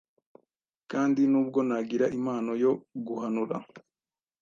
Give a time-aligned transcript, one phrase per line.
[0.91, 2.71] kandi nubwo nagira impano yo
[3.05, 3.55] guhanura,